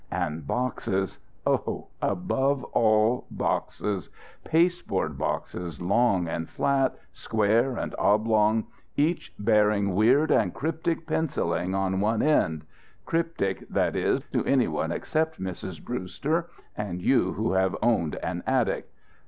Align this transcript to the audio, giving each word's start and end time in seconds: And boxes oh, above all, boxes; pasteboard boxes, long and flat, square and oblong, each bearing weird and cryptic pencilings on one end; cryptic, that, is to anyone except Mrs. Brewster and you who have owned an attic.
And 0.09 0.47
boxes 0.47 1.19
oh, 1.45 1.89
above 2.01 2.63
all, 2.73 3.27
boxes; 3.29 4.09
pasteboard 4.43 5.15
boxes, 5.15 5.79
long 5.79 6.27
and 6.27 6.49
flat, 6.49 6.95
square 7.13 7.77
and 7.77 7.93
oblong, 7.99 8.65
each 8.97 9.31
bearing 9.37 9.93
weird 9.93 10.31
and 10.31 10.55
cryptic 10.55 11.05
pencilings 11.05 11.75
on 11.75 11.99
one 11.99 12.23
end; 12.23 12.65
cryptic, 13.05 13.69
that, 13.69 13.95
is 13.95 14.23
to 14.31 14.43
anyone 14.45 14.91
except 14.91 15.39
Mrs. 15.39 15.79
Brewster 15.85 16.49
and 16.75 16.99
you 16.99 17.33
who 17.33 17.51
have 17.51 17.77
owned 17.83 18.15
an 18.23 18.41
attic. 18.47 18.89